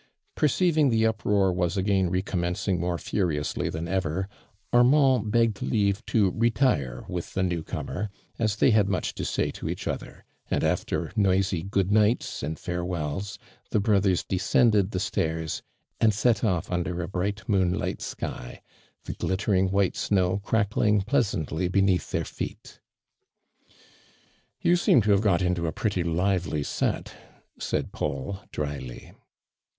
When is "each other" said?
9.69-10.25